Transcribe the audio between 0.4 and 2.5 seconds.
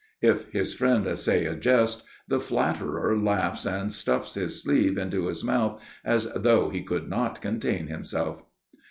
his friend essay a jest, the